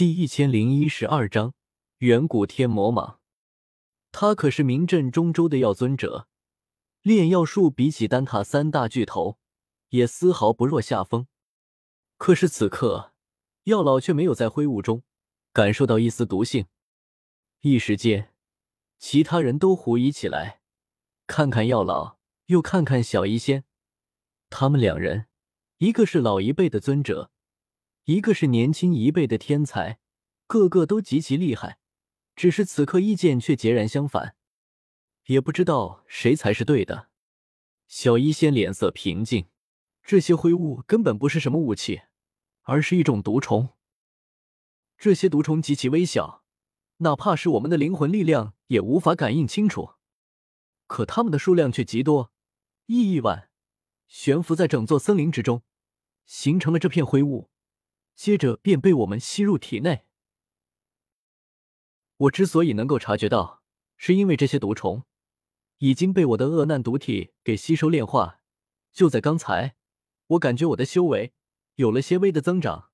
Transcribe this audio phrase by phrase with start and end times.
[0.00, 1.52] 第一千零一十二章
[1.98, 3.18] 远古天魔蟒。
[4.10, 6.26] 他可是名震中州的药尊者，
[7.02, 9.38] 炼药术比起丹塔三大巨头
[9.90, 11.26] 也丝毫不落下风。
[12.16, 13.12] 可是此刻，
[13.64, 15.02] 药老却没有在灰雾中
[15.52, 16.64] 感受到一丝毒性。
[17.60, 18.32] 一时间，
[18.98, 20.62] 其他人都狐疑起来，
[21.26, 23.64] 看看药老，又看看小医仙。
[24.48, 25.26] 他们两人，
[25.76, 27.30] 一个是老一辈的尊者，
[28.10, 30.00] 一个是年轻一辈的天才，
[30.48, 31.78] 个个都极其厉害。
[32.34, 34.34] 只是此刻意见却截然相反，
[35.26, 37.08] 也不知道谁才是对的。
[37.86, 39.46] 小医仙脸色平静，
[40.02, 42.00] 这些灰雾根本不是什么武器，
[42.62, 43.68] 而是一种毒虫。
[44.98, 46.42] 这些毒虫极其微小，
[46.96, 49.90] 哪怕是我们的灵魂力量也无法感应清楚，
[50.88, 52.32] 可它们的数量却极多，
[52.86, 53.50] 亿亿万。
[54.08, 55.62] 悬浮在整座森林之中，
[56.26, 57.48] 形成了这片灰雾，
[58.20, 60.04] 接着便被我们吸入体内。
[62.18, 63.62] 我之所以能够察觉到，
[63.96, 65.04] 是因为这些毒虫
[65.78, 68.42] 已经被我的恶难毒体给吸收炼化。
[68.92, 69.74] 就在刚才，
[70.26, 71.32] 我感觉我的修为
[71.76, 72.90] 有了些微的增长。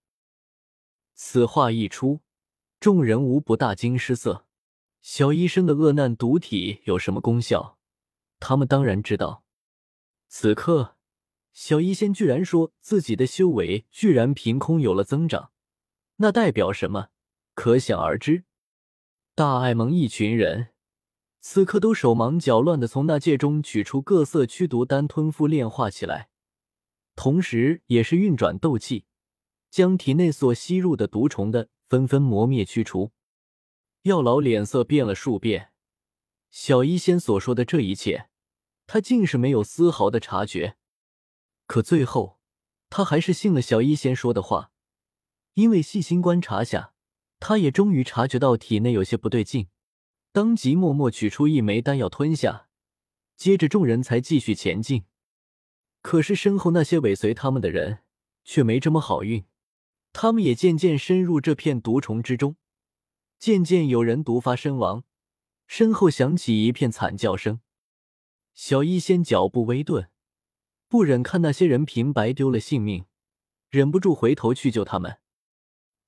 [1.14, 2.20] 此话一出，
[2.78, 4.46] 众人无不大惊失色。
[5.02, 7.80] 小医生的恶难毒体有什么功效？
[8.38, 9.42] 他们当然知道。
[10.28, 10.95] 此刻。
[11.56, 15.52] 小医仙居然说自己的修为居然凭空有了增长，
[16.16, 17.08] 那代表什么？
[17.54, 18.44] 可想而知。
[19.34, 20.74] 大爱盟一群人
[21.40, 26.28] 此刻都手忙脚乱的从那戒中取出各色驱毒丹，吞服炼化起来，
[27.14, 29.06] 同时也是运转斗气，
[29.70, 33.12] 将体内所吸入的毒虫的纷纷磨灭驱除。
[34.02, 35.70] 药老脸色变了数遍，
[36.50, 38.28] 小医仙所说的这一切，
[38.86, 40.77] 他竟是没有丝毫的察觉。
[41.67, 42.39] 可最后，
[42.89, 44.70] 他还是信了小医仙说的话，
[45.55, 46.95] 因为细心观察下，
[47.41, 49.69] 他也终于察觉到体内有些不对劲，
[50.33, 52.69] 当即默默取出一枚丹药吞下，
[53.36, 55.05] 接着众人才继续前进。
[56.02, 58.05] 可是身后那些尾随他们的人
[58.45, 59.45] 却没这么好运，
[60.13, 62.57] 他们也渐渐深入这片毒虫之中，
[63.40, 65.02] 渐渐有人毒发身亡，
[65.67, 67.61] 身后响起一片惨叫声。
[68.55, 70.08] 小医仙脚步微顿。
[70.89, 73.07] 不忍看那些人平白丢了性命，
[73.70, 75.19] 忍不住回头去救他们。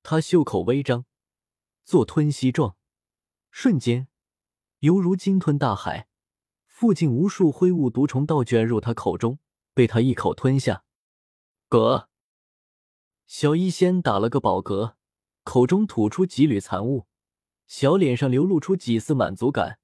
[0.05, 1.05] 他袖口微张，
[1.85, 2.77] 做吞吸状，
[3.51, 4.09] 瞬间
[4.79, 6.09] 犹如鲸吞大海，
[6.67, 9.41] 附近无数灰雾毒虫倒卷入他口中，
[9.75, 10.85] 被他一口吞下。
[11.69, 12.07] 嗝，
[13.27, 14.95] 小医仙打了个饱嗝，
[15.43, 17.09] 口中吐出几缕残雾，
[17.67, 19.81] 小脸上流露出几丝满足感，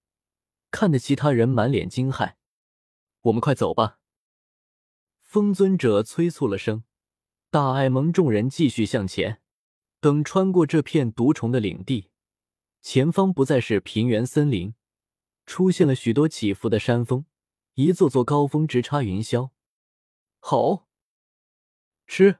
[0.71, 2.37] 看得其他人满脸惊骇。
[3.23, 3.99] 我们快走吧。
[5.35, 6.85] 风尊者催促了声，
[7.51, 9.41] 大爱盟众人继续向前。
[9.99, 12.09] 等穿过这片毒虫的领地，
[12.81, 14.77] 前方不再是平原森林，
[15.45, 17.27] 出现了许多起伏的山峰，
[17.75, 19.51] 一座座高峰直插云霄。
[20.39, 20.87] 好，
[22.07, 22.39] 吃。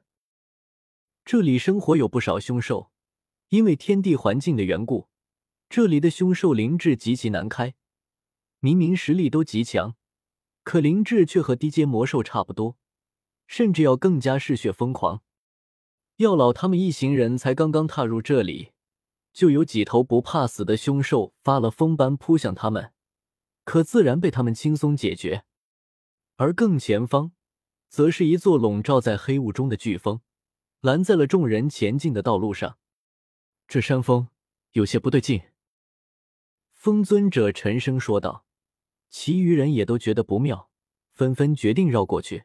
[1.25, 2.91] 这里生活有不少凶兽，
[3.49, 5.09] 因为天地环境的缘故，
[5.67, 7.75] 这里的凶兽灵智极其难开。
[8.61, 9.97] 明明实力都极强，
[10.63, 12.77] 可灵智却和低阶魔兽差不多。
[13.47, 15.21] 甚至要更加嗜血疯狂。
[16.17, 18.71] 药老他们一行人才刚刚踏入这里，
[19.33, 22.93] 就有几头不怕死的凶兽发了疯般扑向他们，
[23.63, 25.43] 可自然被他们轻松解决。
[26.37, 27.33] 而更前方，
[27.89, 30.21] 则是一座笼罩在黑雾中的巨峰，
[30.81, 32.77] 拦在了众人前进的道路上。
[33.67, 34.29] 这山峰
[34.71, 35.41] 有些不对劲，
[36.73, 38.45] 风尊者沉声说道。
[39.09, 40.69] 其余人也都觉得不妙，
[41.13, 42.43] 纷纷决定绕过去。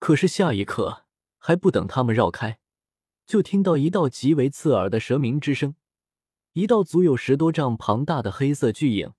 [0.00, 1.04] 可是下一刻，
[1.38, 2.58] 还不等他们绕开，
[3.26, 5.76] 就听到一道极为刺耳的蛇鸣之声。
[6.54, 9.12] 一道足有十多丈庞大的黑色巨影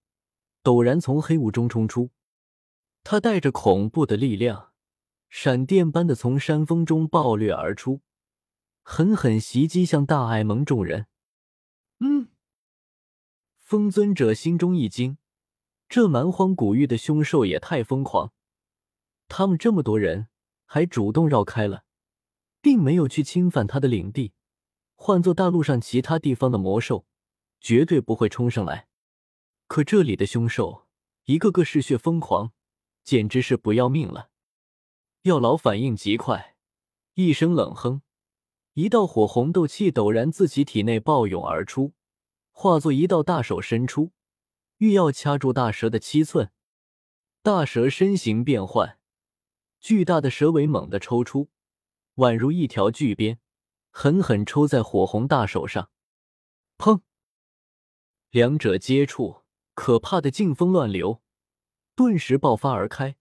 [0.63, 2.09] 陡然从黑雾中冲出，
[3.03, 4.73] 它带着恐怖的力量，
[5.29, 8.01] 闪电般的从山峰中暴掠而出，
[8.81, 11.05] 狠狠袭击向大爱盟众人。
[11.99, 12.29] 嗯，
[13.59, 15.19] 风尊者心中一惊，
[15.87, 18.33] 这蛮荒古域的凶兽也太疯狂，
[19.27, 20.27] 他们这么多人。
[20.73, 21.83] 还主动绕开了，
[22.61, 24.31] 并没有去侵犯他的领地。
[24.95, 27.05] 换做大陆上其他地方的魔兽，
[27.59, 28.87] 绝对不会冲上来。
[29.67, 30.87] 可这里的凶兽，
[31.25, 32.53] 一个个嗜血疯狂，
[33.03, 34.29] 简直是不要命了。
[35.23, 36.55] 药老反应极快，
[37.15, 38.01] 一声冷哼，
[38.75, 41.91] 一道火红斗气陡然自其体内暴涌而出，
[42.51, 44.13] 化作一道大手伸出，
[44.77, 46.49] 欲要掐住大蛇的七寸。
[47.43, 49.00] 大蛇身形变换。
[49.81, 51.49] 巨大的蛇尾猛地抽出，
[52.15, 53.39] 宛如一条巨鞭，
[53.89, 55.89] 狠狠抽在火红大手上。
[56.77, 57.01] 砰！
[58.29, 59.41] 两者接触，
[59.73, 61.23] 可怕的劲风乱流，
[61.95, 63.17] 顿时爆发而开。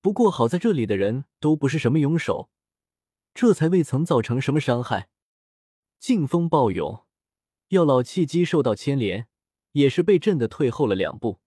[0.00, 2.50] 不过好在这里的人都不是什么勇手，
[3.34, 5.10] 这才未曾造成什么伤害。
[5.98, 7.04] 劲风暴涌，
[7.68, 9.26] 药老气机受到牵连，
[9.72, 11.40] 也是被震得退后了两步。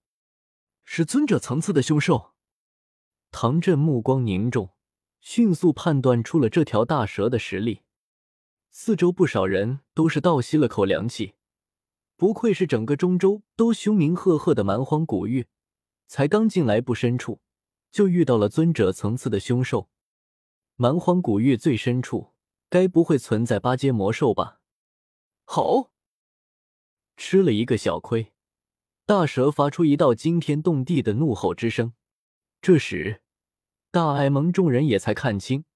[0.84, 2.33] 是尊者层次的凶兽。
[3.36, 4.70] 唐振目光凝重，
[5.20, 7.82] 迅速判断出了这条大蛇的实力。
[8.70, 11.34] 四周不少人都是倒吸了口凉气，
[12.16, 15.48] 不愧是整个中州都凶名赫赫的蛮荒古域，
[16.06, 17.40] 才刚进来不深处，
[17.90, 19.90] 就遇到了尊者层次的凶兽。
[20.76, 22.32] 蛮荒古域最深处。
[22.70, 24.60] 该不会存在八阶魔兽吧？
[25.44, 25.90] 好，
[27.16, 28.32] 吃了一个小亏，
[29.04, 31.94] 大蛇发出一道惊天动地的怒吼之声。
[32.62, 33.22] 这时，
[33.94, 35.66] 大艾蒙众人也才看清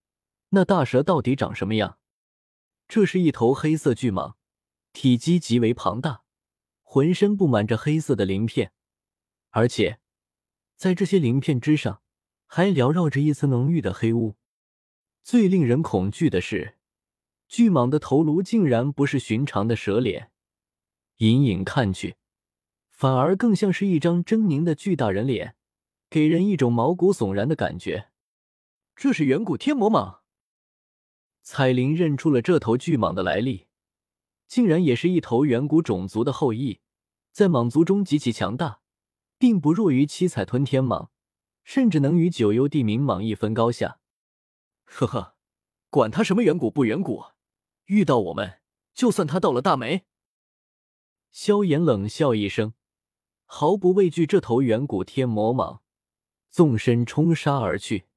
[0.49, 2.01] 那大蛇到底长什么样。
[2.89, 4.35] 这是一头黑色巨蟒，
[4.93, 6.25] 体积极为庞大，
[6.83, 8.73] 浑身布满着黑色的鳞片，
[9.51, 10.01] 而且
[10.75, 12.03] 在这些鳞片之上
[12.45, 14.35] 还缭绕着一层浓郁的黑雾。
[15.23, 16.75] 最令人恐惧的是。
[17.47, 20.33] 巨蟒的头颅竟然不是寻常的蛇脸，
[21.19, 22.17] 隐隐看去，
[22.91, 25.55] 反而更像是一张狰狞的巨大人脸，
[26.11, 28.11] 给人一种毛骨悚然的感觉。
[28.97, 30.21] 这是远古天魔蟒。
[31.43, 33.69] 彩铃认出了这头巨蟒的来历，
[34.47, 36.81] 竟然也是一头远古种族的后裔，
[37.33, 38.81] 在蟒族中极其强大，
[39.39, 41.09] 并不弱于七彩吞天蟒，
[41.65, 44.01] 甚至能与九幽地冥蟒一分高下。
[44.85, 45.37] 呵呵，
[45.91, 47.25] 管他什么远古不远古。
[47.87, 48.61] 遇到我们，
[48.93, 50.07] 就算他倒了大霉。
[51.31, 52.75] 萧炎冷笑一声，
[53.45, 55.81] 毫不畏惧这头远古天魔蟒，
[56.59, 58.09] 纵身冲杀而去。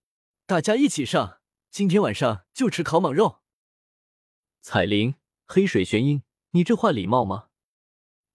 [0.48, 3.42] 大家一起上，今天晚上就吃烤蟒肉。
[4.62, 5.14] 彩铃、
[5.46, 7.50] 黑水玄鹰，你这话礼貌吗？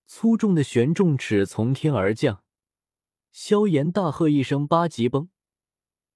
[0.06, 2.44] 粗重的玄重尺从天而降，
[3.32, 5.28] 萧炎大喝一声：“八级崩！”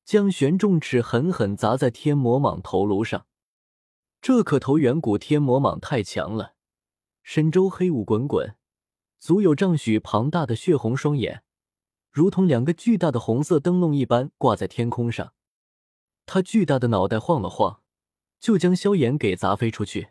[0.06, 3.26] 将玄重尺狠狠砸在天魔蟒头颅上。
[4.20, 6.54] 这可头远古天魔蟒太强了，
[7.24, 8.54] 身周黑雾滚滚，
[9.18, 11.42] 足有丈许庞大的血红双眼，
[12.10, 15.32] 如同两个巨大的红色灯笼一般挂在天空上。
[16.26, 17.82] 他巨大的脑袋晃了晃，
[18.38, 20.10] 就将萧炎给砸飞出去。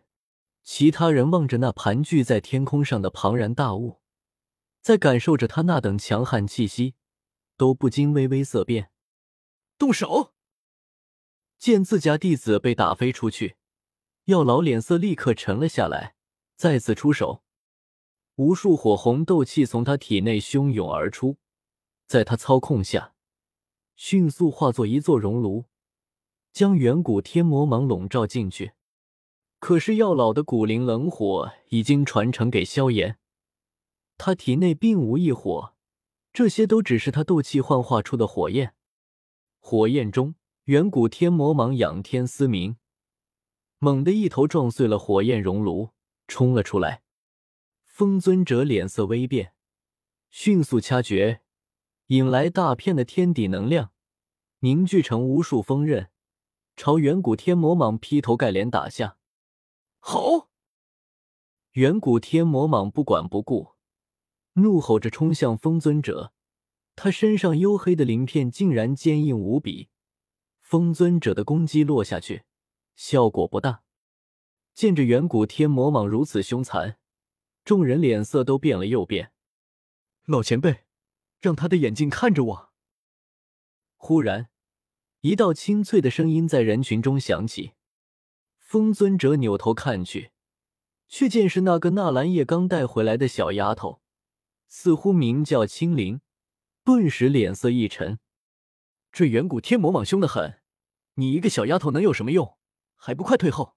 [0.63, 4.01] 其他人望着那盘踞在天空上的庞然大物，
[4.81, 6.95] 在感受着他那等强悍气息，
[7.57, 8.91] 都不禁微微色变。
[9.77, 10.33] 动手！
[11.57, 13.55] 见自家弟子被打飞出去。
[14.25, 16.15] 药老脸色立刻沉了下来，
[16.55, 17.43] 再次出手，
[18.35, 21.37] 无数火红斗气从他体内汹涌而出，
[22.09, 23.13] 在他操控下，
[23.95, 25.65] 迅速化作一座熔炉，
[26.51, 28.71] 将远古天魔蟒笼罩进去。
[29.59, 33.19] 可是药老的古灵冷火已经传承给萧炎，
[34.17, 35.75] 他体内并无异火，
[36.33, 38.73] 这些都只是他斗气幻化出的火焰。
[39.59, 40.33] 火焰中，
[40.63, 42.77] 远古天魔蟒仰天嘶鸣。
[43.77, 45.91] 猛地一头撞碎了火焰熔炉，
[46.27, 47.03] 冲了出来。
[47.85, 49.53] 风尊者脸色微变，
[50.31, 51.43] 迅速掐诀，
[52.09, 53.91] 引来大片的天地能量，
[54.61, 56.09] 凝聚成无数锋刃，
[56.75, 59.17] 朝远古天魔蟒劈头盖脸打下。
[59.99, 60.49] 吼！
[61.73, 63.73] 远古天魔蟒不管不顾，
[64.53, 66.33] 怒吼着冲向风尊者。
[66.95, 69.89] 他身上黝黑的鳞片竟然坚硬无比。
[70.61, 72.41] 风尊者的攻击落下去。
[72.95, 73.83] 效果不大。
[74.73, 76.97] 见着远古天魔蟒如此凶残，
[77.63, 79.31] 众人脸色都变了又变。
[80.25, 80.85] 老前辈，
[81.39, 82.69] 让他的眼睛看着我。
[83.95, 84.49] 忽然，
[85.21, 87.73] 一道清脆的声音在人群中响起。
[88.57, 90.31] 风尊者扭头看去，
[91.07, 94.01] 却见是那个纳兰叶刚带回来的小丫头，
[94.67, 96.21] 似乎名叫青灵，
[96.83, 98.19] 顿时脸色一沉。
[99.11, 100.61] 这远古天魔蟒凶得很，
[101.15, 102.57] 你一个小丫头能有什么用？
[102.95, 103.75] 还不快退后！